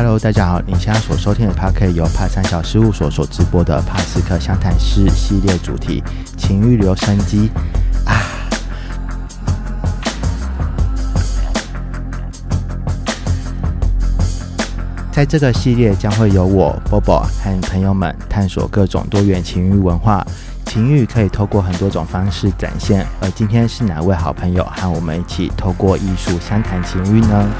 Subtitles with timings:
[0.00, 6.00] Hello，大家好，你现在所收听的 p a r k 由帕三小事务所所直播的帕斯克湘潭师系列主题
[6.36, 7.50] 情欲留声机
[8.04, 8.14] 啊。
[15.10, 20.24] 在这个系列将会由我 Bobo 和朋友们探索各种多元情欲文化。
[20.66, 27.50] 情欲可以透过很多种方式展现，而今天是哪位好朋友和我们一起透过艺术相谈情欲呢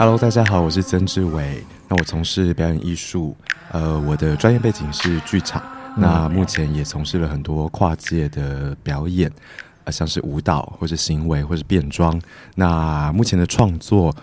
[0.00, 1.62] ？Hello，大家好，我是曾志伟。
[1.86, 3.36] 那我从事表演艺术，
[3.70, 5.62] 呃，我的专业背景是剧场。
[5.94, 9.30] 那目前也从事了很多跨界的表演，
[9.84, 12.18] 呃，像是舞蹈或者行为或者变装。
[12.54, 14.16] 那目前的创作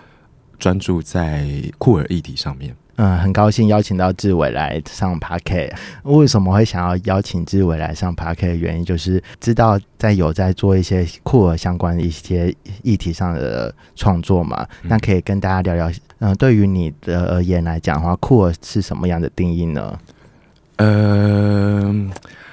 [0.58, 1.46] 专注在
[1.78, 2.74] 酷儿议题上面。
[3.00, 14.66] 嗯，很高兴邀请到志伟来上 p a r k 为什么会想要邀请志伟来上 p a r k 的原因，就是知道在有在做一些酷儿相关的一些议题上的创作嘛。
[14.82, 19.96] 那可以跟大家聊聊，嗯，对于你的而言来讲的话，酷儿是什么样的定义呢？
[20.78, 21.94] 呃，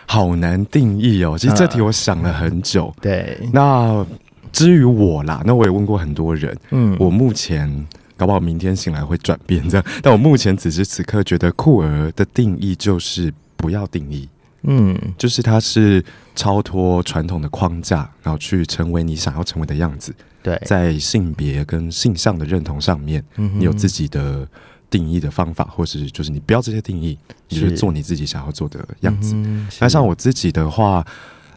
[0.06, 1.36] 好难定义哦。
[1.36, 2.94] 其实这题我想了很久。
[3.02, 4.06] 对，那
[4.52, 6.56] 至于我啦，那我也问过很多人。
[6.70, 7.88] 嗯，我目前。
[8.18, 14.28] 搞不好明天醒来会转变这样，但我目前此时此刻觉得酷儿的定义就是不要定义，
[14.64, 16.04] 嗯，就是它是
[16.36, 20.14] 超脱传统的框架，然后去成为你想要成为的样子。
[20.42, 24.48] 对，在性别跟性向的认同上面，你有自己的
[24.90, 27.18] 定义的方法，或是就是你不要这些定义，
[27.50, 29.36] 你就做你自己想要做的样子。
[29.80, 31.06] 那像我自己的话。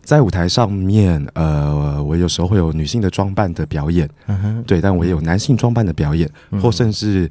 [0.08, 4.08] 在舞台上面，呃，我有时候会有女性的装扮的表演，
[4.66, 6.26] 对，但我也有男性装扮的表演，
[6.62, 7.30] 或甚至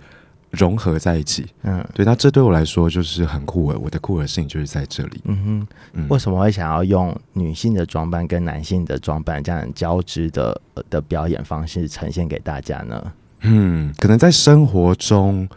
[0.51, 5.19] 融合在一起，嗯，对，那这对我来说就是很酷儿，我的酷儿性就是在这里。
[5.23, 13.11] 嗯哼，为什么会想要用女性的装扮跟男性的装扮这样交织的的表演方式呈现给大家呢？
[13.41, 15.49] 嗯，可能在生活中。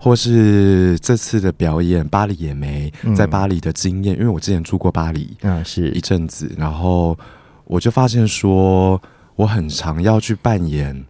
[0.00, 5.90] 或是这次的表演，巴黎也没在巴黎的经验，因为我之前住过巴黎，嗯，是。
[5.90, 7.18] 一阵子，然后
[7.64, 9.02] 我就发现说，
[9.34, 11.04] 我很常要去扮演，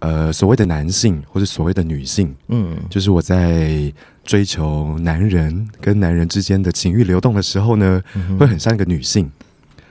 [0.00, 3.92] 呃，所谓的男性或者所谓的女性，嗯，就是我在
[4.24, 8.02] 追求男人跟男人之间的情欲流动的时候呢，
[8.36, 9.30] 会很像一个女性，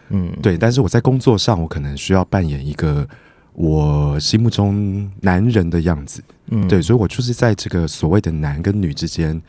[0.10, 3.08] 嗯，对，但是我在工作上，我可能需要扮演一个。
[3.56, 9.42] 我心目中男人的样子，嗯，对，所以我就是在这个所谓的男跟女之间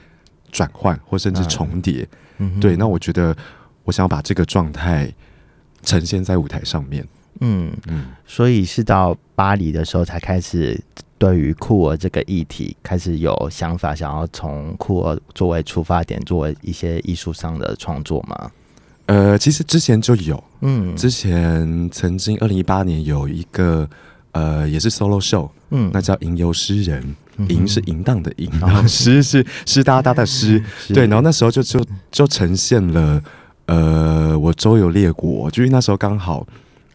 [0.53, 2.09] 转换，或甚至重叠，
[2.39, 2.77] 嗯，对。
[2.77, 3.37] 那我觉得
[3.83, 5.12] 我想要把这个状态
[5.83, 7.05] 呈现在舞台上面，
[7.41, 8.06] 嗯嗯。
[8.25, 10.81] 所以是到巴黎的时候才开始
[11.19, 18.53] 对于酷儿这个议题开始有想法，想要从酷儿作为出发点，作为一些艺术上的创作吗？
[19.06, 23.89] 呃，其实之前就有，嗯，之前曾经二零一八年有一个，
[24.33, 27.15] 呃，也是 solo show，嗯，那叫《吟游诗人》，
[27.49, 30.62] 吟是淫荡的吟，然后诗是湿哒哒的诗，
[30.93, 33.22] 对，然后那时候就就就呈现了，
[33.66, 36.47] 呃，我周游列国，就是那时候刚好，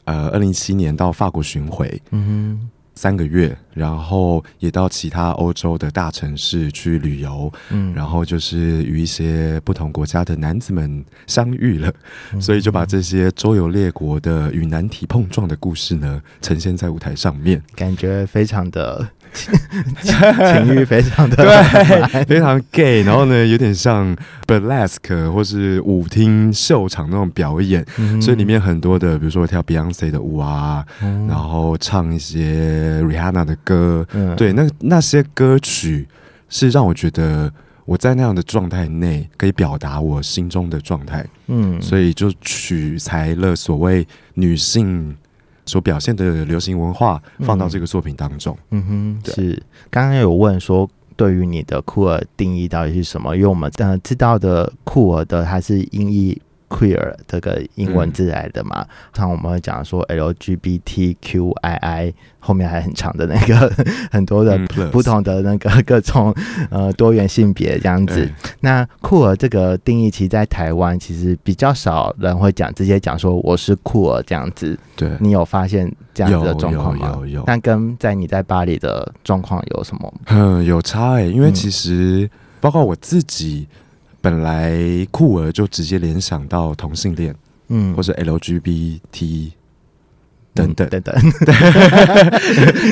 [0.03, 2.69] 呃，二零一七年到法国巡回，嗯哼。
[2.95, 11.91] 三个月，然后也到其他欧洲的大城市去旅游，嗯，然后就是与一些不同国家的男子们相遇了，
[12.39, 19.07] 所以就把这些周游列国的与难题碰撞的故事呢，呈现在舞台上面，感觉非常的。
[19.33, 24.15] 情欲非常的对，非常 gay，然后呢，有点像
[24.45, 27.85] burlesque 或是舞厅秀场那种表演，
[28.21, 34.05] 所以里面很多的，比如说跳 Beyonce 的舞啊，然后唱一些 Rihanna 的歌，
[34.35, 36.07] 对，那那些歌曲
[36.49, 37.51] 是让我觉得
[37.85, 45.15] 我在那样的状态内可以表达我心中的状态，嗯，所以就取材了所谓女性。
[45.71, 48.83] 所表现的流行文化放到这个作品当中，嗯
[49.23, 53.33] 哼，是刚刚有问说，对于你的酷儿定义到底是什么？
[53.37, 56.41] 因为我们呃知道的酷儿的，它是音译。
[56.71, 63.71] Queer 这个英文字来的嘛，常我们会讲说 LGBTQII 后面还很长的那个
[64.09, 64.57] 很多的
[64.91, 66.33] 不同的那个各种
[66.69, 68.27] 呃多元性别这样子。
[68.61, 74.77] 那酷儿这个定义，其实在台湾其实比较少人会讲，直接讲说我是酷儿这样子。
[74.95, 77.17] 对，你有发现这样子的状况吗？
[77.19, 77.43] 有有。
[77.45, 80.13] 那跟在你在巴黎的状况有什么？
[80.27, 82.29] 嗯，有差哎，因为其实
[82.59, 83.67] 包括我自己。
[84.21, 84.71] 本来
[85.09, 87.35] 酷儿就直接联想到同性恋，
[87.69, 89.51] 嗯，或者 LGBT
[90.53, 90.87] 等等。
[90.89, 91.15] 等等。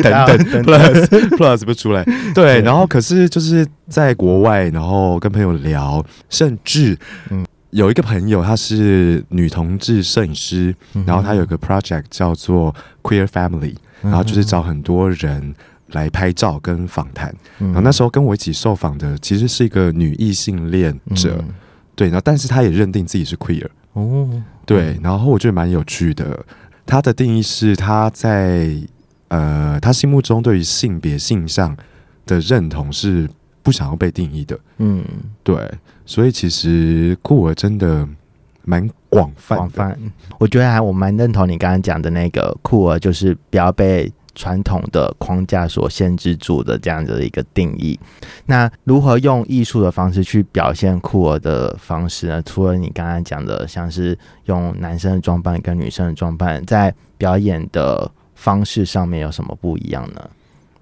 [0.01, 2.03] 等等 plus plus 不出来，
[2.33, 6.97] 对，然后可是就是在国外，然后跟朋友聊，甚至
[7.29, 10.75] 嗯，有一个朋友她是女同志摄影师，
[11.05, 12.73] 然后她有个 project 叫做
[13.03, 15.53] Queer Family，然后就是找很多人。
[15.91, 17.33] 来拍照跟访谈。
[17.57, 21.43] 然后那时候跟我一起受访的其实是一个女异性恋者，
[21.95, 24.29] 对，然后但是她也认定自己是 queer 哦，
[24.65, 26.45] 对，然后我觉得蛮有趣的。
[26.85, 28.69] 她的定义是她在
[29.27, 31.75] 呃，她心目中对于性别性上
[32.25, 33.29] 的认同是
[33.61, 34.59] 不想要被定义的。
[34.77, 35.03] 嗯，
[35.43, 35.69] 对，
[36.05, 38.07] 所以其实酷儿真的
[38.63, 39.57] 蛮广泛。
[39.57, 39.97] 广泛，
[40.39, 44.11] 我觉得还我蛮认同你刚刚讲的那个酷儿，就是不要被。
[44.35, 47.99] 传统的框架所限制住的这样子的一个定义，
[48.45, 52.41] 那如何用艺术的方式去表现酷儿的方式呢？
[52.43, 60.29] 除了你刚刚讲的，像是用男生的装扮跟女生的装扮，在表演的方式上面有什么不一样呢？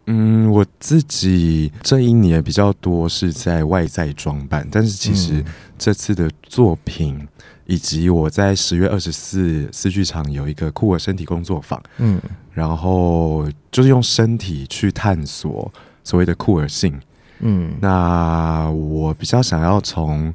[0.07, 5.43] 嗯，我自己这一年比较多是在外在装扮，但是其实
[5.77, 7.27] 这次的作品。
[7.67, 12.19] 以及我在十月二十四四剧场有一个酷儿身体工作坊，嗯，
[12.53, 15.71] 然后就是用身体去探索
[16.03, 16.97] 所谓的酷儿性，
[17.39, 20.33] 嗯，那我比较想要从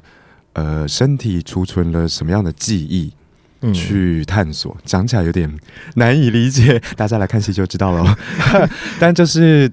[0.53, 3.11] 呃身体储存了什么样的记忆
[3.73, 5.51] 去探索，讲起来有点
[5.95, 8.17] 难以理解，大家来看戏就知道了，
[8.99, 9.71] 但就是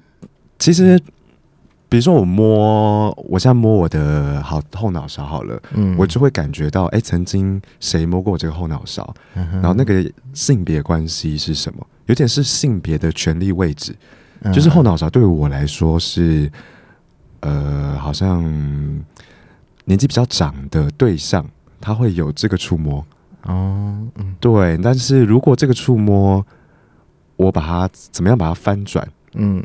[0.59, 0.99] 其实。
[1.91, 9.13] 比如说我摸，我现在摸我的好后脑勺好了，嗯，我就会感觉到，哎，曾经谁摸过我这个后脑勺？
[9.35, 11.85] 然后那个性别关系是什么？
[12.07, 13.93] 有点是性别的权利位置，
[14.53, 16.49] 就是后脑勺对我来说是，
[17.41, 18.41] 呃，好像
[19.85, 21.45] 年纪比较长的对象，
[21.81, 23.05] 他会有这个触摸
[23.43, 24.79] 哦，嗯，对。
[24.79, 26.47] 但是如果这个触摸，
[27.35, 29.05] 我把它怎么样把它翻转？
[29.35, 29.61] 嗯。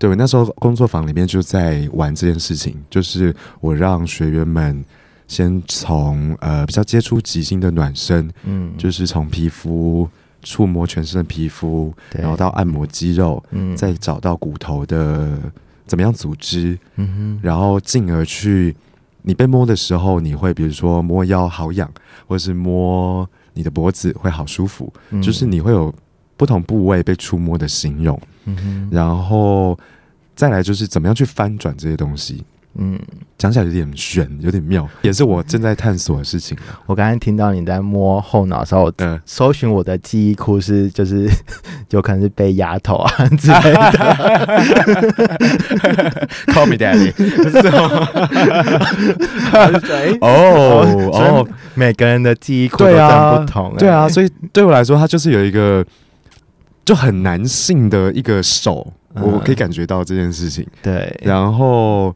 [0.00, 4.82] 对我，那时候工作坊里面就在玩这件事情，就是我让学员们
[5.28, 10.08] 先从呃比较接触即兴的暖身，嗯，就是从皮肤
[10.42, 15.38] 触摸全身的皮肤，然后到按摩肌肉，嗯，再找到骨头的
[15.86, 18.74] 怎么样组织，嗯哼，然后进而去
[19.20, 21.92] 你被摸的时候，你会比如说摸腰好痒，
[22.26, 24.90] 或者是摸你的脖子会好舒服，
[25.22, 25.94] 就是你会有。
[26.40, 28.18] 不同部位被触摸的形容，
[28.90, 29.78] 然后
[30.34, 32.42] 再来就是怎么样去翻转这些东西。
[32.78, 32.98] 嗯，
[33.36, 36.56] 讲起来有点悬，有点妙，也是我正在探索的事情。
[36.86, 41.28] 我刚才听到你在摸后脑勺，嗯，搜寻我的记忆库是就是
[41.90, 43.90] 有可能是被压头啊之类的。
[46.46, 47.12] Call me daddy，
[50.22, 55.84] 哦 哦，每个人的记忆库都不同，对啊，所以对我来说，它就是有一个。
[56.84, 60.66] 就很男性的一个手，我可以感觉到这件事情。
[60.82, 62.14] 对，然后，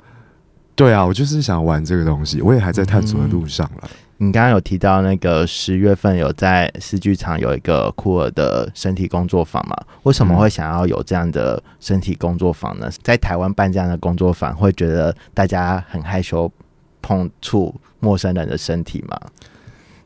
[0.74, 3.88] 对啊，我就是想玩这个东西，我也还在探索的路上了。
[4.18, 9.76] 你刚刚有提到那个十月份有在诗剧场有一个酷儿的身体工作坊嘛？
[10.04, 12.88] 为什么会想要有这样的身体工作坊呢？
[13.02, 16.50] 在台湾办这样的工作坊，会觉得大家很害羞
[17.02, 19.20] 碰触陌生人的身体吗？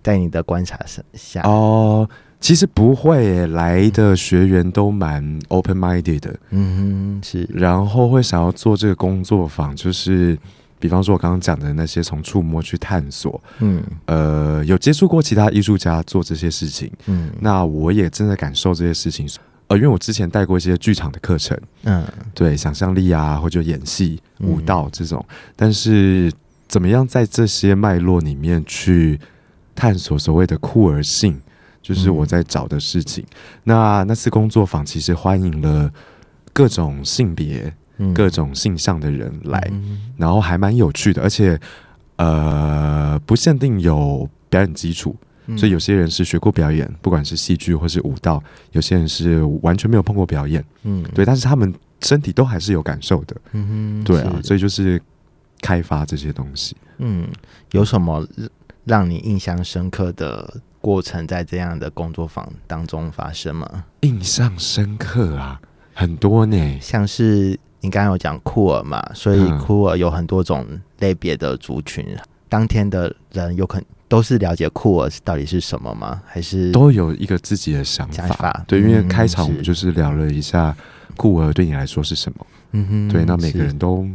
[0.03, 0.79] 在你的观察
[1.13, 2.09] 下，哦。
[2.41, 10.39] 其实不会来的学员都蛮 open minded 的，嗯，是，然后会想要做这个工作坊，就是
[10.79, 19.29] 比方说我刚刚讲的那些从触摸去探索，嗯，呃，有接触过其他艺术家做这些事情，嗯，那我也正在感受这些事情，
[19.67, 25.23] 呃，因为我之前带过一些剧场的课程，嗯，对，想象力啊，或者演戏、舞蹈这种，
[25.57, 26.33] 但是
[26.69, 29.19] 怎么样在这些脉络里面去
[29.75, 31.37] 探索所谓的酷儿性？
[31.89, 33.25] 就是我在找的事情。
[33.65, 35.91] 那那次工作坊其实欢迎了
[36.53, 37.75] 各种性别、
[38.15, 39.73] 各种性向的人来，
[40.19, 41.59] 然后还蛮有趣的，而且
[42.17, 45.17] 呃不限定有表演基础，
[45.57, 48.39] 所以有些人是学过表演，不管是戏剧或是舞蹈；
[48.73, 55.01] 有些人是完全没有碰过表演，嗯，对，但是他们身体都还是有感受的，嗯对啊，所以就是
[55.63, 56.77] 开发这些东西。
[56.99, 57.27] 嗯，
[57.71, 58.29] 有什么
[58.85, 60.61] 让你印象深刻的？
[60.89, 63.85] 过程在这样的工作坊当中发生吗？
[64.01, 65.61] 印象深刻啊，
[65.93, 66.79] 很多呢。
[66.81, 70.67] 像是你刚刚有讲酷儿嘛，所以酷儿有很多种
[71.01, 72.03] 类别的族群。
[72.49, 76.23] 当天的人有可能都是了解酷儿到底是什么吗？
[76.25, 78.65] 还是都有一个自己的想法？
[78.67, 80.75] 对，因为开场我们就是聊了一下
[81.19, 82.47] 酷儿对你来说是什么。
[82.73, 84.09] 嗯哼，对，那每个人都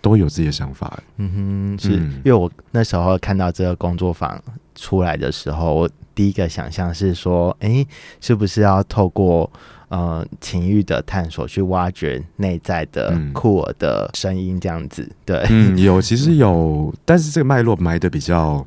[0.00, 0.98] 都有自己的想法。
[1.16, 1.92] 嗯哼，是
[2.24, 4.42] 因为我那时候看到这个工作坊。
[4.78, 7.82] 出来的时候，我第一个想象是说，哎，
[8.20, 9.50] 是不是要透过
[9.88, 15.10] 呃情欲的探索去挖掘内在的酷儿的声音这样子？
[15.24, 18.66] 对，嗯，有，其实有，但是这个脉络埋的比较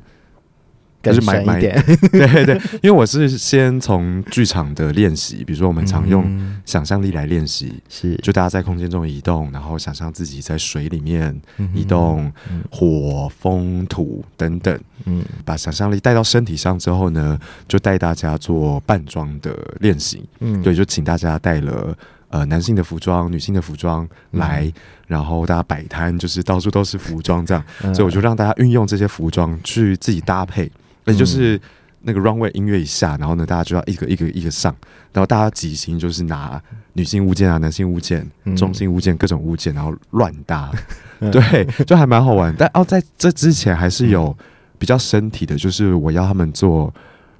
[1.02, 8.14] 就是买买点，对对， 因为我是先从剧场的练习，比如说我们常用想象力来练习，是。
[8.16, 11.34] 就大家在空间中移动，然后想象自己在水里面
[11.74, 12.30] 移动，
[12.70, 21.96] 火、风、土等等，嗯，把想象力带到身体上之后呢，就带大家做扮装的练习，嗯，对，就请大家带了
[22.28, 24.70] 呃男性的服装、女性的服装来，
[25.06, 27.64] 然后大家摆摊，就是到处都是服装这样，
[27.94, 30.70] 所以我就让大家运用这些服装去自己搭配。
[31.06, 31.60] 也就是
[32.02, 34.74] 那个 runway 音乐一下，然后呢，大家就要一个一个一个上，
[35.12, 36.60] 然后大家即兴就是拿
[36.92, 40.70] 女性物件啊、男性物件、中性物件各种物件，然后乱搭，
[41.32, 42.54] 对，就还蛮好玩。
[42.58, 44.36] 但哦，在这之前还是有
[44.78, 46.86] 比较身体的，就是我要他们做，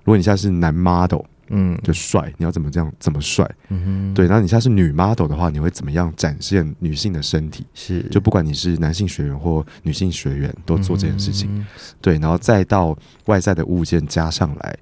[0.04, 1.22] 如果你现在是男 model。
[1.50, 2.90] 嗯，就帅，你要怎么这样？
[2.98, 3.44] 怎么帅？
[3.68, 4.26] 嗯哼，对。
[4.26, 7.66] 然后你现在是女 model 的话，你会怎么样展现女性的身体？
[7.74, 11.66] 是，就不管你是男性学员或女性学员，都做这件事情。
[12.00, 14.78] 对，然后再到外在的物件加上来，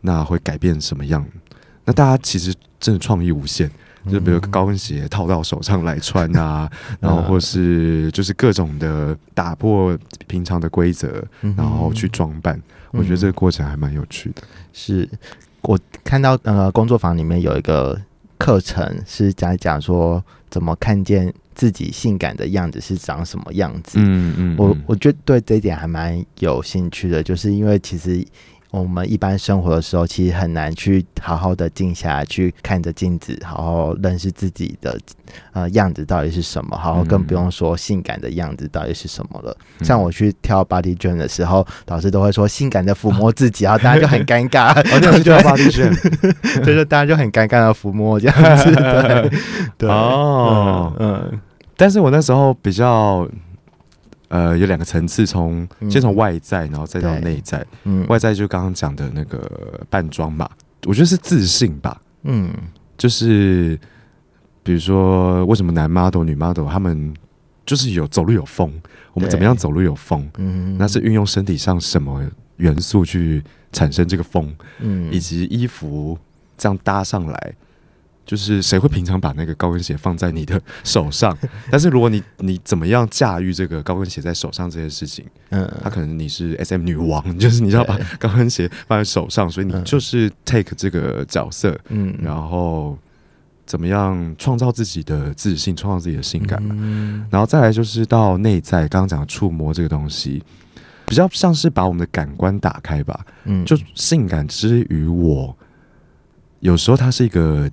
[0.00, 1.26] 那会改变什么样？
[1.84, 3.68] 那大家其实真的创意无限，
[4.08, 9.98] 就比如高跟鞋套到手上来穿啊，然后或是就是各种的打破
[10.28, 11.24] 平常的规则，
[11.56, 12.62] 然后去装扮。
[12.92, 14.42] 我觉得这个过程还蛮有趣的。
[14.72, 15.08] 是。
[15.62, 18.00] 我看到呃，工作坊里面有一个
[18.38, 23.98] 课程是讲讲说怎么看见自己性感的样子是长什么样子。
[23.98, 28.24] 嗯嗯，我我觉得对这一点还蛮有兴趣的，就是因为其实。
[28.72, 34.98] 我们一般生活的时候，其实很难去好好的静下来，去看着镜子，好好认识自己的
[35.52, 39.54] 呃样子到底是什么，好好更不用说性感的样子到底是什么了。
[39.82, 44.74] 像我去跳 body jam 的时候，老师都会说性感的抚摸自己，然后 大家就很尴尬。
[44.90, 48.72] 我那是跳 body jam，就是大家就很尴尬的抚摸这样子。
[48.74, 49.30] 对
[49.76, 51.40] 对哦，嗯，
[51.76, 53.28] 但是我那时候比较。
[54.32, 57.62] 呃，有两个层次，从先从外在，然后再到内在。
[57.84, 60.48] 嗯，外在就刚刚讲的那个扮装嘛，
[60.86, 62.00] 我觉得是自信吧。
[62.22, 62.50] 嗯，
[62.96, 63.78] 就是
[64.62, 67.12] 比如说，为什么男 model、女 model 他们
[67.66, 68.72] 就是有走路有风？
[69.12, 70.26] 我们怎么样走路有风？
[70.38, 72.24] 嗯，那是运用身体上什么
[72.56, 74.50] 元素去产生这个风？
[74.80, 76.16] 嗯，以及衣服
[76.56, 77.54] 这样搭上来。
[78.24, 81.36] 就是谁会平常把那个高跟鞋放在你的手上？
[81.70, 85.24] 但是如果你你怎么样驾驭这个高跟鞋在手上这件事情？
[85.50, 92.96] 嗯，他可能你是 S M 女王，就是你要把高跟鞋放在手上，所以你就是 take 这个角色，嗯，然后
[93.66, 97.26] 怎么样创造自己的自信，创造自己的性感嘛？
[97.28, 100.42] 然后再来就是到内在，刚刚讲触摸这个东西，
[101.06, 103.26] 比较像是把我们的感官打开吧。
[103.44, 105.54] 嗯，就性感之于我，
[106.60, 107.68] 有时候它是一个。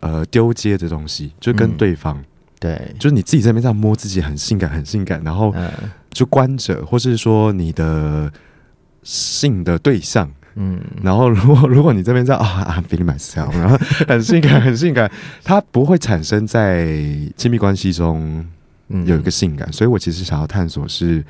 [0.00, 2.22] 呃，丢接的东西就跟对方，
[2.60, 5.52] 对，就是你自己在那边这样摸自己很性感，很性感，然后
[6.10, 8.32] 就观者，或是说你的
[9.02, 13.76] 性的对象，嗯，然后如果如果你这边在啊，I'm feeling myself，然后
[14.06, 15.10] 很性感，很性感，
[15.42, 16.86] 它不会产生在
[17.36, 18.46] 亲密关系中
[19.04, 21.24] 有一个性感，所以我其实想要探索是，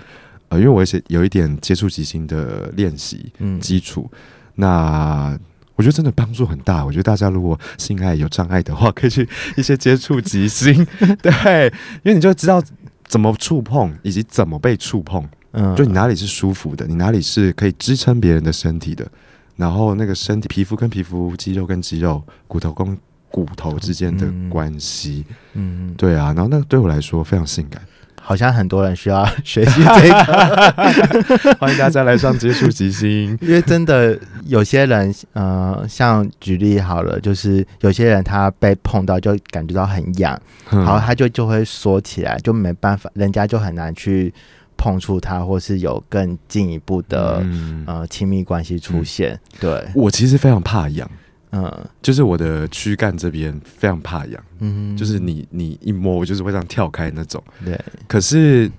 [0.50, 4.10] 呃，因为我有有一点接触即兴的练习基础，
[4.54, 5.38] 那。
[5.78, 6.84] 我觉得真的帮助很大。
[6.84, 10.74] 我觉得大家如果性爱有障碍的话，可以去一些接触即兴，
[11.22, 12.60] 对，因为你就知道
[13.06, 15.26] 怎么触碰以及怎么被触碰。
[15.52, 19.08] 嗯，就你哪里是舒服的，你哪里是可以支撑别人的身体的，
[19.56, 22.98] 然后那个身体皮肤跟皮肤、肌肉跟肌肉、骨头跟
[23.30, 27.80] 骨头之间的关系，嗯，对啊，然后那个对我来说非常性感。
[28.22, 33.36] 好像很多人需要学习这个， 欢迎大家来上接触即兴。
[33.40, 40.38] 因为真的有些人，呃，像举例好了，就是有些人他被碰到就感觉到很痒，
[40.70, 44.32] 然后，他就就会缩起来，就没办法，人家就很难去
[44.76, 47.44] 碰触他，或是有更进一步的
[47.86, 49.38] 呃亲密关系出现。
[49.58, 51.10] 对我其实非常怕痒。
[51.50, 57.42] 嗯，就是我的躯干这边非常怕痒，嗯，就是你你一摸，我就是会这样跳开那种。
[57.64, 58.70] 对，可是，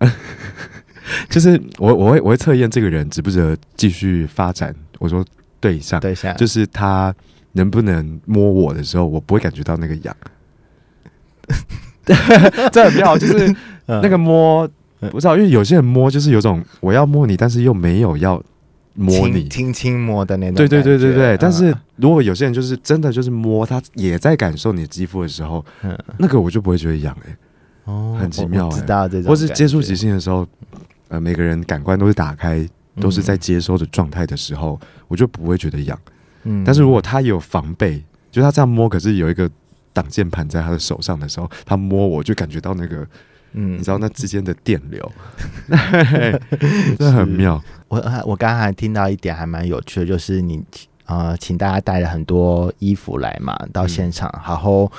[1.28, 4.74] 就是我我会我会测验这个人值不值得继续发展。
[4.98, 5.22] 我说
[5.60, 7.14] 对象对象，就是他
[7.52, 10.16] 能不能摸我的时候，我不会感觉到那个痒。
[12.72, 13.54] 这很妙，就是
[13.86, 14.66] 那个摸
[15.10, 18.42] 不知道，因为有些人摸就是有种我要摸你，但是又没有要。
[18.94, 20.54] 摸你，轻轻摸的那种。
[20.54, 21.36] 对对对对对。
[21.36, 25.64] 但是如果有些人就是真的就是摸他，也在感受你的肌肤的时候，
[26.18, 27.36] 那个我就不会觉得痒哎。
[27.84, 29.28] 哦，很奇妙知道这种。
[29.28, 30.46] 或是接触即兴的时候，
[31.08, 32.66] 呃，每个人感官都是打开，
[33.00, 35.98] 都是在接收的状态的时候，我就不会觉得痒。
[36.44, 36.64] 嗯。
[36.64, 39.50] 但是如果他有防备，就他这样摸，可是有一个
[39.92, 43.06] 挡键盘在他的手上的时候，他摸我就感觉到那个
[43.52, 45.12] 嗯，你知道那之间的电流，
[45.68, 47.62] 真的很妙。
[47.94, 50.62] 我我刚刚还听到一点还蛮有趣的，就是你
[51.06, 54.90] 呃，请大家带了很多衣服来嘛，到现场，然后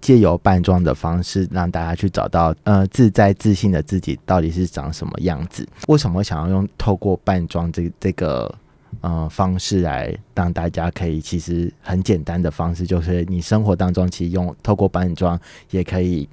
[0.00, 5.68] 借由扮装的方式，让大家去找到呃自在自信的自己到底是长什么样子。
[5.88, 8.54] 为什么想要用透过扮装这这个？
[9.02, 15.38] 呃，方式来让大家可以，其实很简单的方式，就是你生活当中其实用透过扮装
[15.70, 16.26] 也可以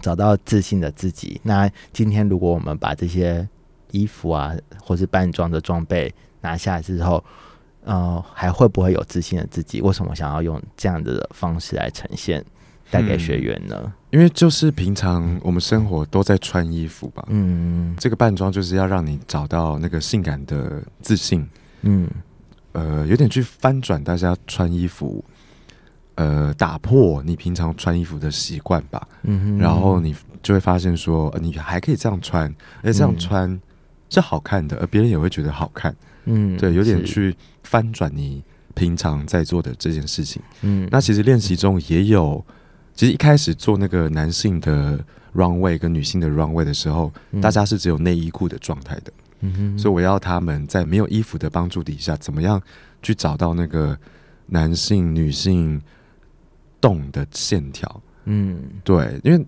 [0.00, 1.40] 找到自信的自己。
[1.42, 3.46] 那今天如果我们把这些
[3.92, 7.24] 衣服啊，或是扮装的装备拿下来之后，
[7.84, 9.80] 呃，还会不会有自信的自己？
[9.80, 12.44] 为什么想要用这样的方式来呈现，
[12.90, 13.92] 带给学员呢？
[14.10, 21.48] 因为就是平常我们生活都在穿衣服吧，嗯，这个扮装就是要让你找到那个性感的自信。
[21.80, 22.06] 嗯，
[22.72, 25.24] 呃，有点去翻转大家穿衣服，
[26.16, 29.08] 呃，打破你平常穿衣服的习惯吧。
[29.22, 33.60] 嗯，然后你就会发现说，你还可以这样穿，而且这样穿
[34.12, 35.94] 是好看的，而别人也会觉得好看。
[36.26, 40.40] 嗯，对，有点去翻转你平常在做的这件事情。
[40.60, 42.44] 嗯，那其实练习中也有，
[42.94, 45.04] 其实一开始做那个男性的
[45.34, 49.12] runway 跟女性的 runway 的时候，大家是只有内衣裤的状态的。
[49.40, 52.62] 嗯哼所以我要他们在没有衣服的帮助底下，怎么样
[53.02, 53.98] 去找到那个
[54.46, 55.82] 男性、女性
[56.80, 58.00] 动的线条？
[58.26, 59.44] 嗯，对，因为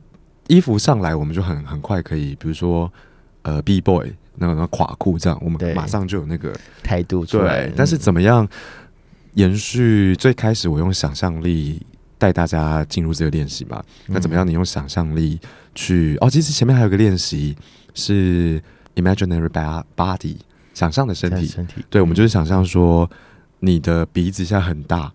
[0.48, 2.92] 衣服上来，我们就很很快可以，比如说
[3.42, 7.24] 呃，B boy 那个垮裤这样，我们马上就有那个态度。
[7.26, 8.46] 对，但是怎么样
[9.34, 11.80] 延续最开始我用想象力
[12.18, 13.82] 带大家进入这个练习嘛？
[14.06, 14.46] 那怎么样？
[14.46, 15.40] 你用想象力
[15.74, 17.56] 去哦，其实前面还有个练习
[17.94, 18.62] 是。
[18.96, 19.48] Imaginary
[19.96, 20.36] body，
[20.72, 23.10] 想象的身体，身体，对，我们就是想象说，
[23.58, 25.12] 你的鼻子现在很大，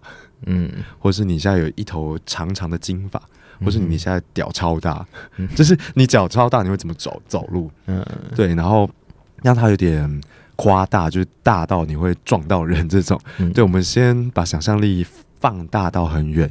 [0.47, 3.23] 嗯，或是你现在有一头长长的金发，
[3.63, 5.07] 或是你现在屌超大，
[5.55, 7.71] 就是你脚超大，你会怎么走走路？
[7.85, 8.89] 嗯，对，然后
[9.43, 10.21] 让它有点
[10.55, 13.19] 夸大，就是大到你会撞到人这种。
[13.53, 15.05] 对，我们先把想象力
[15.39, 16.49] 放大到很远，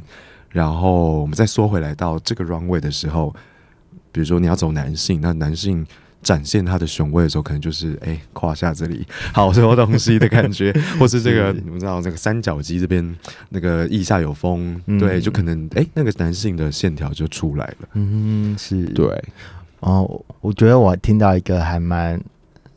[0.49, 3.35] 然后我们再缩回来到这个 runway 的时候，
[4.11, 5.85] 比如说你要走男性，那男性。
[6.21, 17.87] 展现他的雄威的时候，可能就是哎胯下这里好多东西的感觉， 或是这个你们知道这个三角肌这边那个腋下有风，对，就可能哎那个男性的线条就出来了。
[17.93, 19.07] 嗯，是对。
[19.79, 22.21] 哦，我觉得我听到一个还蛮。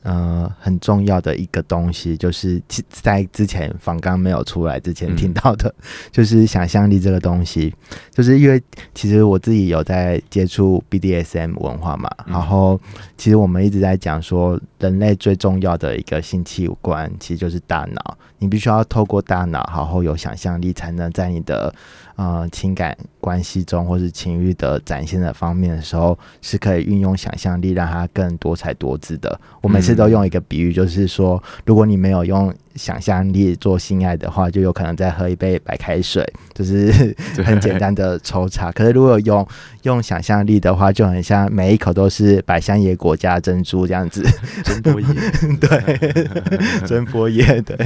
[0.02, 2.60] 呃，很重要的一个东西，就是
[2.90, 5.72] 在之前仿刚没有出来之前听到的，
[6.10, 7.72] 就是想象力这个东西。
[8.10, 8.62] 就是因为
[8.94, 12.80] 其实我自己有在接触 BDSM 文化嘛，然后
[13.16, 21.74] 其实我们一直在讲说，人类最重要的一个性器官其实就是大脑，你必须要透过大脑，好好有想象力，才能在你的。
[22.14, 29.40] 呃，情感关系中，或是情欲的展现的方面的时候，是可以运用想象力，让它更多彩多姿的。
[29.62, 32.54] 我每次都用一个比喻，就是说，如果你没有用。
[32.74, 38.70] 想象力做性爱的话，就有可能再喝一杯白开水，就是 很简单的抽查。
[38.72, 39.46] 可是如果用
[39.82, 44.22] 用想象力的话，就很像每一口都是百香野果加珍珠这样子。
[44.64, 45.06] 真波野，
[45.60, 47.76] 对，真波野，对，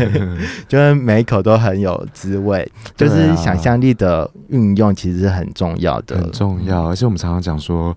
[0.69, 2.71] 就是每一口都很有滋味。
[2.97, 6.89] 就是想象力的运用其实是很重要的，很重要。
[6.89, 7.97] 而且我们常常讲说，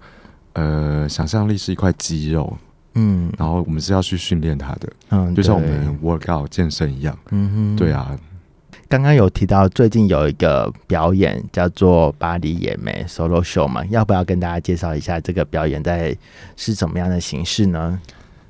[0.53, 2.57] 呃，想象力是一块肌肉。
[2.99, 8.17] 嗯，然后我们是要去训练他的，嗯，就像我们 work out 健身一样，嗯哼，对啊。
[8.89, 16.17] 刚刚有提到最近有一个表演叫做巴黎野莓 solo show 嘛，要不要跟大家介绍一下这个表演在
[16.57, 18.01] 是怎么样的形式呢？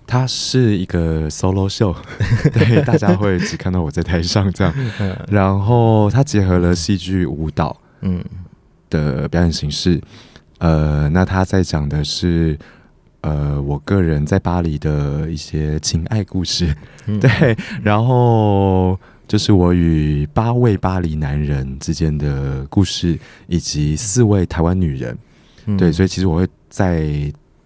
[0.07, 1.93] 它是一个 solo show，
[2.53, 4.73] 对，大家会只看到我在台上这样，
[5.29, 8.23] 然后它结合了戏剧、舞蹈，嗯
[8.89, 10.01] 的表演形式，
[10.59, 12.57] 呃，那他在讲的是。
[13.21, 16.73] 呃，我个人在巴黎的一些情爱故事，
[17.19, 25.17] 对，然后就是我与八位巴黎男人之间的故事，以及四位台湾女人，
[25.77, 27.03] 对，所以其实我会在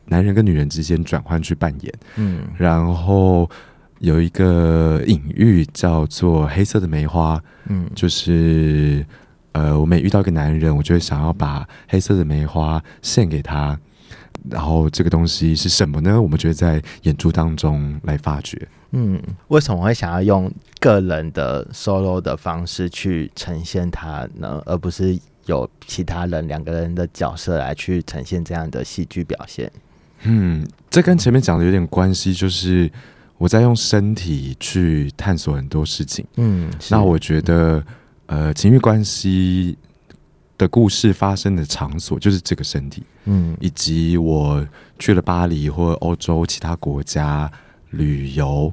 [0.06, 3.48] 男人跟女人之间转换去扮演，嗯，然后
[4.00, 7.40] 有一个隐喻叫做黑色的梅花，
[7.70, 9.06] 嗯，就是
[9.52, 13.80] 呃，我每遇到一个男人，我就会想要把黑色的梅花献给他。
[14.50, 16.22] 然后这个东西是什么呢？
[16.22, 18.68] 我们觉得在演出当中来发掘。
[18.92, 24.62] 嗯，为什么会想要用个人的 solo 的方式去呈现它呢？
[24.66, 29.72] 而不是有其他人两个人的角色来去呈现这样的戏剧表现？
[30.24, 32.92] 嗯，这跟前面讲的有点关系，就是
[33.38, 36.26] 我在用身体去探索很多事情。
[36.36, 37.84] 嗯，那我觉得，
[38.28, 39.78] 呃，情欲关系。
[40.58, 44.66] 的故事发生的场所就是这个身体，嗯，以及我
[45.00, 47.52] 去了巴黎或欧洲其他国家
[47.90, 48.72] 旅游，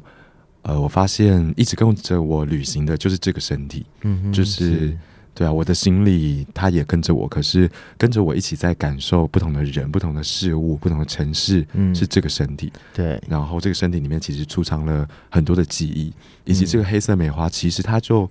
[0.62, 4.96] 呃，我发现一直跟着我旅行的就是这个身体，嗯，就是
[5.34, 13.18] 对啊，我的行李它也跟着我，可是跟着我一起在感受不同的人、不同的事物、不同的城市，嗯，是这个身体，对。
[13.26, 16.12] 然后这个身体里面其实储藏了很多的记忆，
[16.44, 18.30] 以及这个黑色梅花，其实它就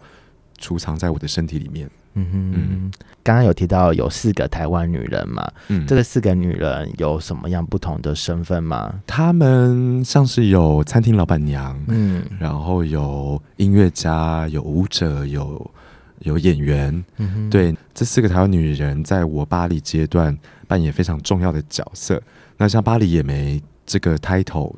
[0.60, 1.90] 储藏在我的身体里面。
[2.15, 2.91] 嗯哼，
[3.24, 5.50] 刚刚有提到有四个台湾女人嘛？
[5.67, 8.93] 嗯，这个四个女人有什么样不同的身份吗？
[9.06, 15.72] 她们像是有餐厅老板娘，嗯，然后有音乐家，有舞者，有
[16.19, 17.04] 有演员。
[17.17, 20.36] 嗯，对，这四个台湾女人在我巴黎阶段
[20.67, 22.22] 扮演非常重要的角色。
[22.58, 24.76] 那像巴黎野梅这个 title，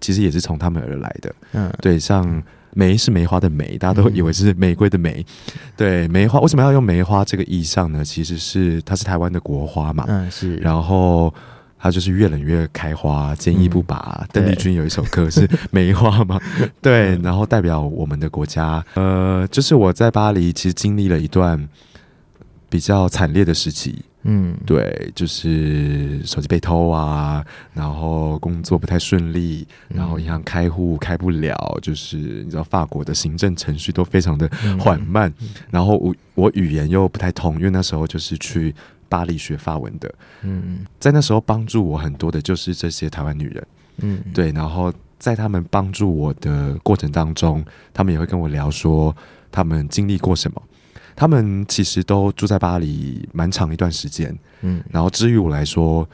[0.00, 1.34] 其实也是从她们而来的。
[1.52, 2.42] 嗯，对，像。
[2.74, 5.24] 梅是梅花的梅，大家都以为是玫瑰的梅。
[5.76, 8.04] 对，梅花为什么要用梅花这个意象呢？
[8.04, 10.04] 其实是它是台湾的国花嘛。
[10.08, 10.56] 嗯，是。
[10.56, 11.32] 然后
[11.78, 14.26] 它就是越冷越开花，坚毅不拔。
[14.32, 16.40] 邓丽君有一首歌是梅花嘛？
[16.82, 18.84] 对，然后代表我们的国家。
[18.94, 21.68] 呃，就是我在巴黎其实经历了一段
[22.68, 24.04] 比较惨烈的时期。
[24.30, 34.46] 嗯，对，就是手机被偷啊，然后工作不太顺利，然后银行开户开不了，就是你知道法国的行政程序都非常的
[34.78, 35.32] 缓慢，
[35.70, 38.74] 然后我我语言又不太通，因为那时候就是去
[39.08, 43.66] 巴黎学法文的，嗯，在那时候帮助我很多的就是这些台湾女人，
[44.02, 47.64] 嗯，对，然后在他们帮助我的过程当中，
[47.94, 49.16] 他们也会跟我聊说
[49.50, 50.62] 他们经历过什么。
[51.18, 56.08] 他们其实都住在巴黎蛮长一段时间，嗯，然后至于我来说，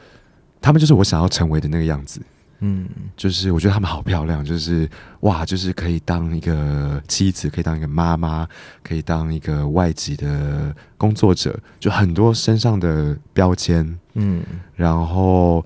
[0.59, 2.19] 他们就是我想要成为的那个样子，
[2.61, 4.89] 嗯，就是我觉得他们好漂亮，就是
[5.19, 8.47] 哇，就是可以当一个妻子，可以当一个妈妈，
[8.81, 14.43] 可以当一个外籍的工作者，就很多身上的标签，嗯，
[14.75, 15.63] 然后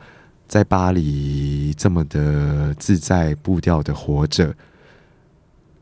[0.50, 4.54] 在巴黎这么的自在步调的活着。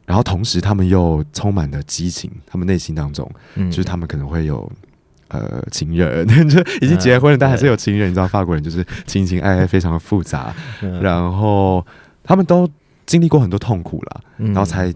[0.08, 2.32] 然后同时，他们又充满了激情。
[2.48, 3.30] 他们内心当中，
[3.70, 4.72] 就是他们可能会有
[5.28, 8.10] 呃情人， 就已经结婚了，但还是有情人。
[8.10, 10.56] 你知道，法国人就是情情爱爱非常的复杂。
[11.02, 11.86] 然后
[12.24, 12.67] 他们都
[13.06, 14.93] 经历过很多痛苦了，然后才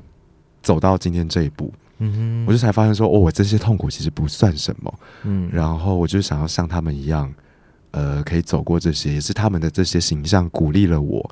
[0.63, 1.71] 走到今天这一步。
[2.03, 4.93] 嗯我就才发现说，哦，我这些痛苦其实不算什么。
[5.23, 7.31] 嗯，然后我就想要像他们一样。
[7.91, 11.31] 呃，可以走过这些，也是他们的这些形象鼓励了我。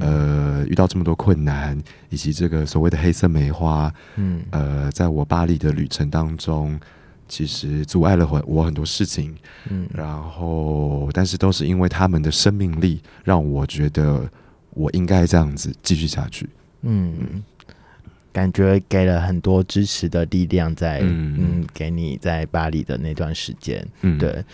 [0.00, 6.78] 呃，遇到这么多困难，以及这个所谓的黑色梅花，嗯，呃，在我巴黎的旅程当中，
[7.28, 9.36] 其实阻碍了我我很多事情。
[9.70, 14.28] 嗯，然后，但是都是因为他们的生命力，让我觉得
[14.70, 16.48] 我应该这样子继续下去。
[16.82, 17.42] 嗯，
[18.32, 23.86] 感觉给了很多支持的力量，在嗯，给你在巴黎的那段时间。
[24.00, 24.44] 嗯，对。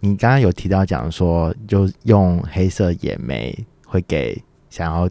[0.00, 5.08] 你刚刚有提到讲说，就用黑色眼眉会给想要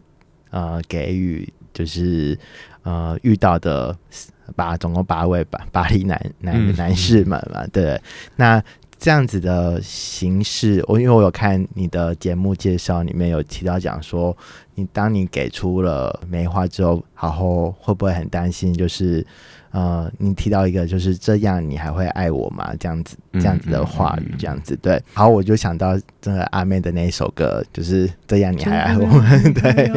[0.50, 2.38] 呃给予就是
[2.82, 3.96] 呃遇到的
[4.54, 8.00] 八总共八位吧 巴黎男男男士们嘛，对，
[8.36, 8.62] 那
[8.98, 14.36] 这样子的形式，我因为我有看你的节目介绍里面有提到讲说，
[14.74, 19.26] 你当你给出了梅花之后，然后会不会很担心就是。
[19.74, 22.72] 呃，你提到一个就是这样，你还会爱我吗？
[22.78, 25.02] 这样子，这样子的话语，这样子对。
[25.12, 29.04] 好，我就想到这个阿妹的那一首歌，就是这样，你还爱我？
[29.60, 29.90] 对，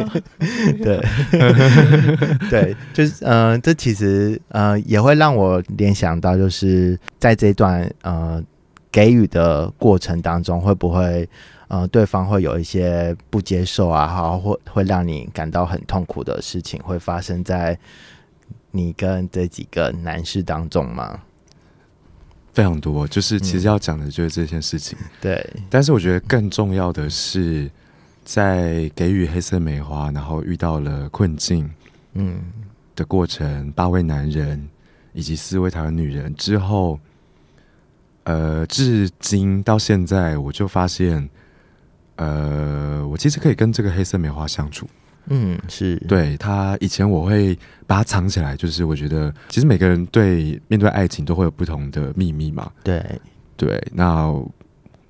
[0.82, 1.00] 对，
[2.50, 8.42] 对，就是呃，这其实呃也会让我联想到，就是在这段呃
[8.90, 11.28] 给予的过程当中，会不会
[11.68, 17.78] 呃对方会有一些不接受啊，好，或会让你感到很痛苦的事情会发生在。
[18.70, 21.20] 你跟这几个男士当中吗？
[22.52, 24.98] 非常多，就是其实要讲的就是这件事情。
[25.20, 27.70] 对，但是我觉得更重要的是，
[28.24, 31.70] 在给予黑色梅花，然后遇到了困境，
[32.14, 32.40] 嗯
[32.96, 34.68] 的过程，八位男人
[35.12, 36.98] 以及四位台湾女人之后，
[38.24, 41.28] 呃，至今到现在，我就发现，
[42.16, 44.88] 呃，我其实可以跟这个黑色梅花相处。
[45.30, 52.70] 嗯，是对他以前我会把它藏起来，就是我觉得其实每个人对面对爱情都会有不同的秘密嘛。
[52.82, 53.04] 对
[53.56, 54.32] 对，那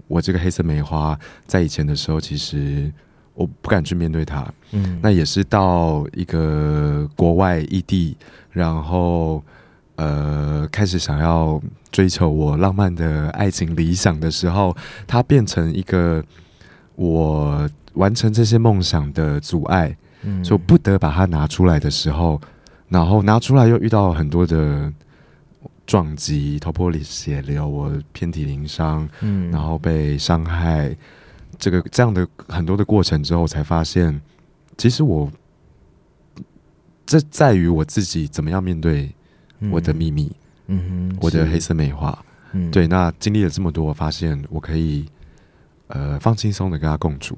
[0.06, 2.90] 我这个黑色梅花在以前的时候，其实
[3.34, 4.46] 我不敢去面对它。
[4.72, 8.16] 嗯，那也是到一个国外异地，
[8.50, 9.42] 然后
[9.96, 11.60] 呃开始想要
[11.92, 14.76] 追求我浪漫的爱情理想的时候，
[15.06, 16.24] 它变成一个
[16.96, 19.96] 我完成这些梦想的阻碍。
[20.42, 22.40] 就不得把它拿出来的时候，
[22.88, 24.92] 然后拿出来又遇到很多的
[25.86, 30.94] 撞击，头破血流，我遍体鳞伤，嗯，然后被伤害，
[31.58, 34.20] 这个这样的很多的过程之后，才发现，
[34.76, 35.30] 其实我
[37.06, 39.10] 这在于我自己怎么样面对
[39.70, 40.30] 我的秘密，
[40.66, 41.10] 嗯。
[41.10, 42.86] 哼，我的黑色美化，嗯，对。
[42.86, 45.06] 那经历了这么多，我发现我可以
[45.86, 47.36] 呃放轻松的跟他共处，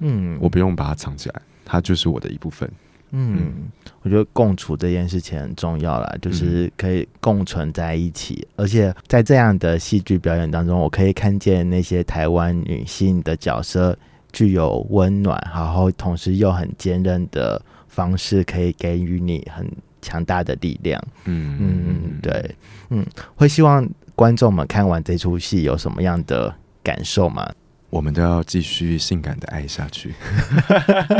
[0.00, 2.70] 嗯，我不用把它藏起来，它就是我的一部分。
[3.14, 3.70] 嗯，
[4.00, 13.94] 我觉得共处这件事情很重要啦，就是可以共存在一起，而且在这样的戏剧表演当中，我可以看见那些台湾女性的角色
[14.32, 19.70] 具有温暖，然后同时又很坚韧的方式，可以给予你很
[20.00, 20.98] 强大的力量。
[21.26, 22.56] 嗯嗯，对，
[22.88, 27.46] 嗯，会希望观众们看完这出戏有什么样的感受吗？
[27.92, 30.14] 我们都要继续性感的爱下去，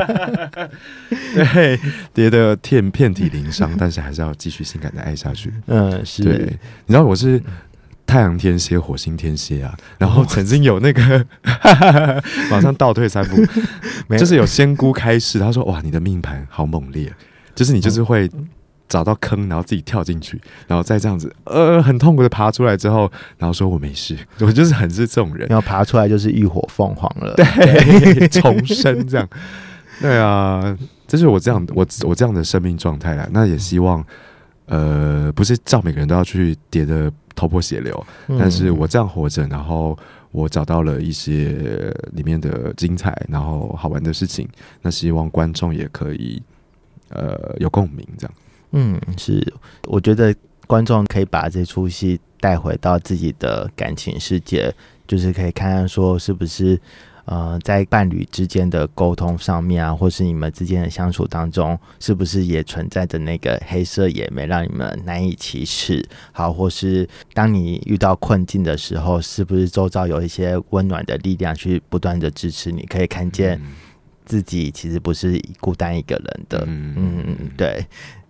[1.35, 1.79] 对，
[2.15, 5.53] 跌得遍遍体鳞伤， 但是还是要继续性感的爱下去。
[5.67, 6.25] 嗯，是。
[6.25, 7.39] 对，你知道我是
[8.07, 11.27] 太阳天蝎、火星天蝎啊，然后曾经有那个
[12.51, 17.13] 马上倒退三步，就是有仙姑开示，他说：“哇，你的命盘好猛烈，
[17.55, 18.31] 就是你就是会。”
[18.93, 29.27] 找到坑，然后自己跳进去，然后再这样子，呃，很痛苦的爬出来之后，然后说我没事， 我就是很是这种人，然后爬出来就是浴火凤凰了，对， 重生这样，
[30.03, 30.77] 对啊，
[31.07, 33.27] 这是我这样我我这样的生命状态啦。
[33.33, 34.05] 那也希望，
[34.67, 38.07] 呃，不是照每个人都要去跌的头破血流，
[38.39, 39.99] 但是我这样活着，然后
[40.33, 44.47] 我找到了一些里面的精彩，然后好玩的事情，
[44.83, 46.43] 那希望观众也可以，
[47.09, 48.35] 呃，有共鸣这样。
[48.73, 49.41] 嗯，是，
[49.85, 50.35] 我觉得
[50.67, 54.75] 观众可以把这出戏带回到自己的感情世界，
[55.07, 56.81] 就是可以看看说是不是，
[57.27, 66.05] 呃，在伴侣之间的沟通上面啊，或是你们之间的相处当中，是不是也存在着那个黑色眼眉，让你们难以启齿？
[66.33, 72.87] 好，或是当你遇到困境的时候，是不是周遭有一些温暖的力量去不断的支持你？
[72.87, 73.61] 可以看见
[74.25, 76.65] 自己其实不是孤单一个人的。
[76.67, 77.87] 嗯嗯嗯，对。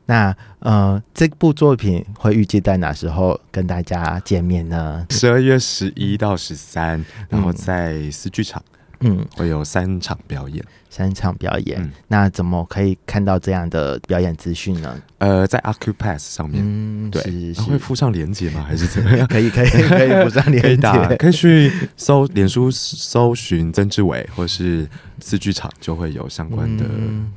[0.07, 5.07] 那呃，这部作品会预计在哪时候跟大家见面呢？
[5.11, 8.63] 十二月十一到十三，然后在四剧场，
[9.01, 11.91] 嗯，会有三场表演，三场表演。
[12.09, 15.01] 那怎么可以看到这样的表演资讯呢？
[15.19, 17.23] 呃，在 Acupass 上面，嗯，对，
[17.55, 18.65] 会附上链接吗？
[18.69, 19.27] 还是怎么 样？
[19.29, 24.89] 可以，可以，可以 附上链接，可以去搜脸书搜寻曾志伟，或是
[25.21, 26.85] 四剧场，就会有相关的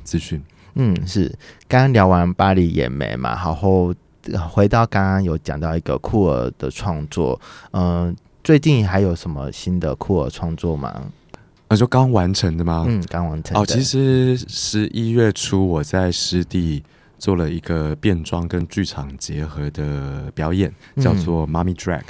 [0.04, 0.38] 资讯。
[0.38, 0.44] 嗯，
[1.06, 1.28] 是
[1.68, 3.94] 刚刚聊完巴黎眼眉嘛，然后
[4.50, 7.40] 回到刚刚有讲到一个酷儿的创作，
[7.72, 11.00] 嗯，最近还有什么新的酷儿创作吗？
[11.68, 12.84] 那就刚完成的吗？
[12.86, 13.56] 嗯，刚完成。
[13.60, 16.82] 哦，其实十一月初我在湿地
[17.18, 22.02] 做了一个变装跟剧场结合的表演，叫做《妈咪 Drag》。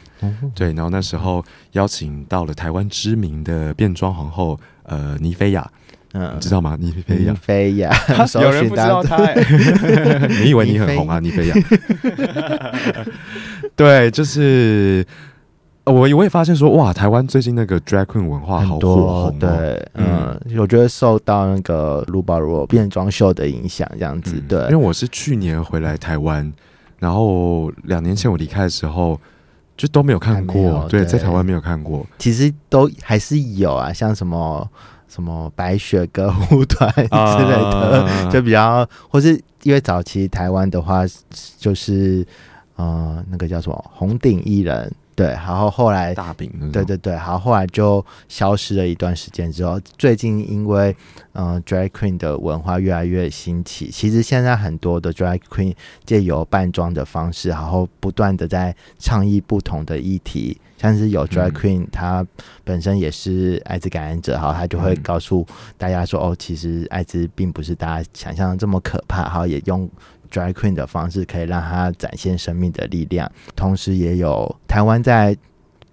[0.54, 5.70] 对，然后那时候邀请到了台湾知名的变装皇后，呃，尼菲亚。
[6.18, 6.78] 嗯，知道吗？
[6.80, 7.90] 尼菲亚，菲亚，
[8.40, 9.18] 有人不知道他？
[10.42, 11.20] 你以为你很红啊？
[11.20, 11.54] 尼菲亚，
[13.76, 15.06] 对，就是
[15.84, 26.50] 我，我也发现说，哇，台湾最近那个 drag queen 文化好火红，对，嗯，我觉得受到那个卢保罗变装秀的影响，这样子，对，因为我是去年回来台湾，
[26.98, 29.20] 然后两年前我离开的时候，
[29.76, 34.66] 就都没有看过，对，在台湾没有看过，其实都还是有啊，像什么。
[35.08, 41.02] 什么白雪歌舞团之类的，就比较，或是因为早期台湾的话，
[41.58, 42.26] 就是
[42.76, 44.92] 呃，那个叫什么红顶艺人。
[45.16, 50.94] 对，然后后来大饼，对对对，好，后来就消失了一段时间之后，最近因为
[51.32, 55.74] 嗯，drag queen 的文化越来越兴起，其实现在很多的 drag queen
[56.04, 62.22] 借由扮装的方式，然后不断的在倡议不同的议题，像是有 drag queen，他
[62.62, 65.46] 本身也是艾滋感染者，哈，他就会告诉
[65.78, 69.88] 大家说，哦，其实艾滋并不是大家想象的这么可怕，然后也用。
[70.26, 75.36] Drag Queen 的方式可以让他展现生命的力量，同时也有台湾在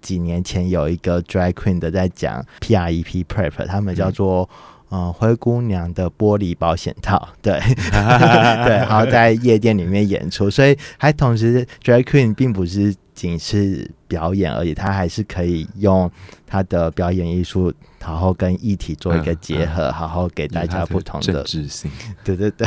[0.00, 4.48] 几年前有一个 Drag Queen 的在讲 P R E P Prep，他们叫做
[4.90, 7.58] 嗯灰姑娘的玻璃保险套，对
[7.90, 12.94] 对，然后在夜店里面演出，所以还同时 Drag Queen 并不是。
[13.14, 16.08] 仅是表演而已，他还是可以用
[16.46, 21.90] 他的表演艺术，然后跟议题做一个结合，好好给大家不同的政治性。
[22.22, 22.64] 对对对，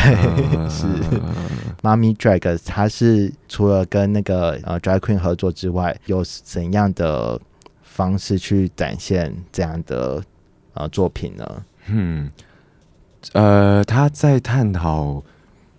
[0.69, 0.85] 是
[1.81, 7.39] 妈咪 drag，他是除了跟那个呃 drag queen 合作之外，有怎样的
[7.81, 10.21] 方式去展现这样的
[10.73, 11.63] 呃作品呢？
[11.87, 12.29] 嗯，
[13.31, 15.23] 呃，他在探讨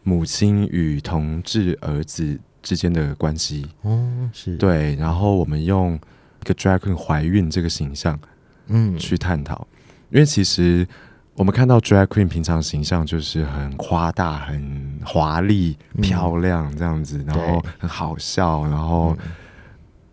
[0.03, 2.41] 母亲与同志儿子。
[2.69, 4.55] 之间的关系，哦，是。
[4.57, 8.19] 对，然后我们用一个 drag queen 怀孕这个形象，
[8.67, 9.67] 嗯，去探讨，
[10.11, 10.87] 因为其实
[11.35, 19.17] 我们看到 drag queen 平常形象就是很夸大、很华丽、漂亮这样子，然后很好笑，然后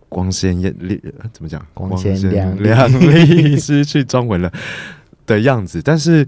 [0.08, 0.98] 光鲜艳丽，
[1.34, 1.62] 怎么讲？
[1.74, 4.50] 光鲜亮亮丽，失去中文了
[5.26, 5.82] 的样子。
[5.82, 6.26] 但是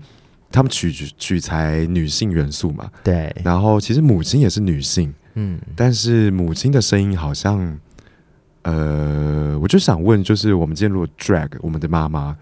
[0.52, 3.34] 他们取取材女性元素嘛，对。
[3.46, 7.78] 然后其实母亲也是女性，嗯，但是母亲的声音好像，
[8.64, 12.36] 呃，我就想问，就是我们今天如果 drag 我们的妈妈。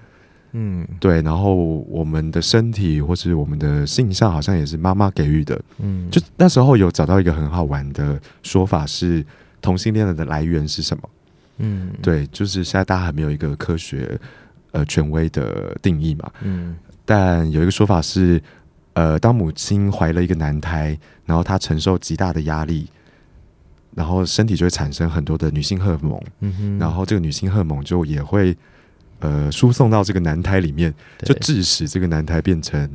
[0.58, 5.62] 嗯，对，然后我们的身体或是我们的性向，好像也是妈妈给予的。
[5.80, 9.22] 嗯，就那时候有找到一个很好玩的说法，是
[9.62, 11.10] 同性恋的来源是什么？
[11.58, 14.18] 嗯，对，就是现在大家还没有一个科学
[14.72, 16.32] 呃权威的定义嘛。
[16.42, 18.42] 嗯，但有一个说法是，
[18.96, 22.90] 呃，当母亲怀了一个男胎，然后她承受极大的压力，
[23.94, 26.20] 然后身体就会产生很多的女性荷尔蒙。
[26.80, 28.58] 然后这个女性荷尔蒙就也会。
[29.20, 32.88] 呃，输送到这个男胎里面，就致使这个男胎变成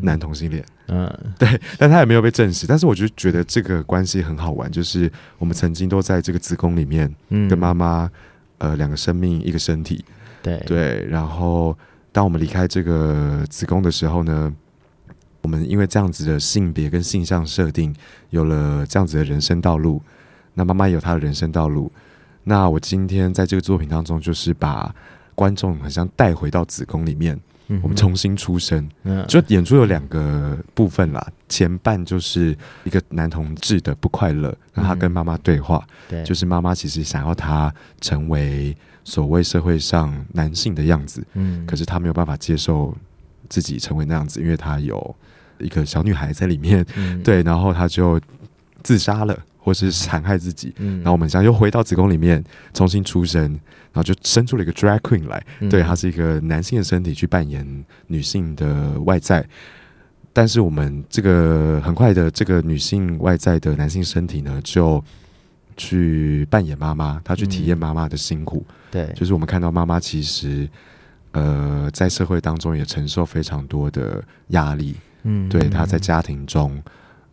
[0.00, 0.64] 男同性恋。
[0.88, 1.06] 嗯，
[1.38, 2.66] 对，但他也没有被证实。
[2.66, 8.10] 但是我就觉得这个关系很好玩，就是我们曾经都在这个子宫里面，跟妈妈
[8.56, 10.02] 呃两个生命一个身体。
[10.42, 11.76] 对对，然后
[12.12, 14.52] 当我们离开这个子宫的时候呢，
[15.48, 17.94] 我们因为这样子的性别跟性向设定，
[18.28, 20.02] 有了这样子的人生道路。
[20.52, 21.90] 那妈妈有她的人生道路。
[22.44, 24.94] 那我今天在这个作品当中，就是把。
[25.34, 27.38] 观众好像带回到子宫里面，
[27.80, 28.90] 我们重新出生。
[29.28, 35.86] 就演出有两个部分啦，前半就是一个男同志的不快乐，让他跟妈妈对话，
[36.24, 42.92] 就是妈妈其实想要他成为所谓社会上男性的样子，嗯，可是他没有办法接受
[43.48, 45.14] 自己成为那样子，因为他有
[45.60, 46.84] 一个小女孩在里面，
[47.22, 48.20] 对，然后她就
[48.82, 49.38] 自杀了。
[49.60, 52.42] 或是残害自己，然后我们想又回到子宫里面
[52.72, 59.46] 重新出生，然后就生出了一个 drag queen 来，对，他是一个男性的身体去扮演女性的外在，
[60.32, 65.04] 但是我们这个很快的这个女性外在的男性身体呢，就
[65.76, 70.66] 去扮演妈妈，她去体验妈妈的辛苦，对，就是我们看到妈妈其实
[71.32, 74.94] 呃在社会当中也承受非常多的压力，
[75.28, 76.82] 嗯，对，他在家庭中。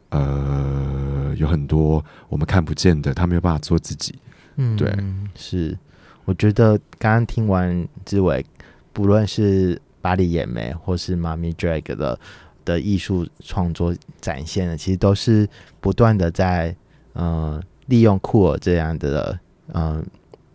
[0.09, 4.17] 呃，有很多我们看不见的，他没有办法做自己。
[4.57, 4.93] 嗯，对，
[5.35, 5.77] 是。
[6.25, 8.45] 我觉得刚刚听完志伟，
[8.93, 12.19] 不论是巴黎眼眉或是妈咪 drag 的
[12.63, 15.47] 的艺术创作展现的，其实都是
[15.81, 16.75] 不断的在
[17.13, 19.39] 呃利用酷儿这样的
[19.73, 20.05] 嗯。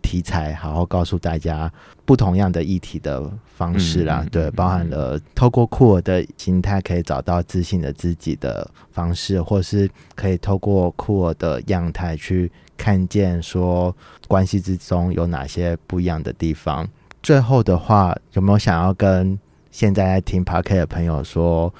[0.03, 1.71] 题材好好告诉大家
[2.11, 3.23] 不同样的议题的
[3.55, 13.95] 方式啦，对，包含了透过酷儿的心态可以找到自信的自己的方式，或是可以透过酷儿的样态去看见说
[14.27, 16.85] 关系之中有哪些不一样的地方。
[17.23, 19.39] 最后的话，有没有想要跟
[19.71, 21.73] 现在在听 Park 的朋友说？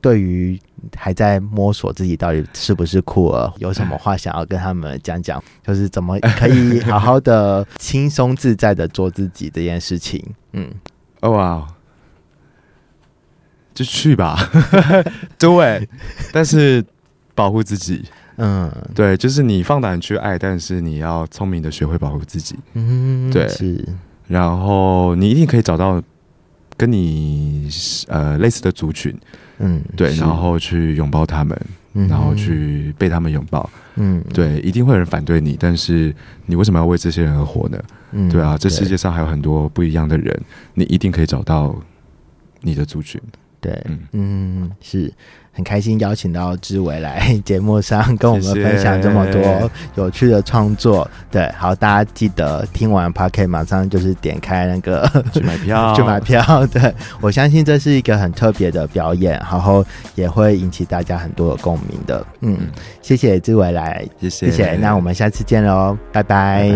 [0.00, 0.58] 对于
[0.96, 5.42] 还在摸索自己到底是不是酷儿， 有什么话想要跟他们讲讲？
[5.66, 10.24] 就是怎么可以好好的、轻松自在的做自己这件事情。
[10.52, 10.70] 嗯，
[11.20, 11.66] 哦哇，
[13.74, 14.36] 就去吧，
[15.38, 15.88] 对，
[16.32, 16.84] 但是
[17.34, 18.04] 保护自己。
[18.36, 22.58] 嗯，对，就是你放胆去爱，但是你要聪明的学会保护自己。
[22.72, 23.86] 嗯，对，是。
[24.26, 26.02] 然后你一定可以找到
[26.82, 27.68] 跟你
[28.08, 29.16] 呃类似的族群。
[29.58, 31.56] 嗯，对，然后去拥抱他们，
[32.08, 33.70] 然后去被他们拥抱。
[33.94, 36.12] 嗯，对，一定会有人反对你，但是
[36.46, 37.78] 你为什么要为这些人而活呢？
[38.10, 40.36] 嗯，对啊，这世界上还有很多不一样的人，
[40.74, 41.72] 你一定可以找到
[42.62, 43.20] 你的族群。
[43.62, 45.10] 对，嗯，是。
[45.54, 51.06] 很开心邀请到志伟来节目上跟我们分享这么多有趣的创作。
[51.30, 56.66] 对，好，大家记得听完 p o c a s t 马上就是点开那个去买票， 去买票。
[56.68, 62.26] 对我相信这是一个很特别的表演，然后也会引起大家很多的共鸣的。
[62.40, 62.56] 嗯，
[63.02, 64.72] 谢谢志伟来，谢谢，谢谢。
[64.76, 66.70] 那我们下次见喽，拜拜。